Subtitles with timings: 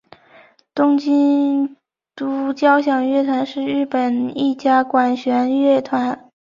[0.73, 1.77] 东京
[2.15, 6.31] 都交响乐团是日本的一家管弦乐团。